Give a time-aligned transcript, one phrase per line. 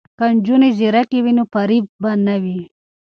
[0.17, 2.59] که نجونې ځیرکې وي نو فریب به نه وي.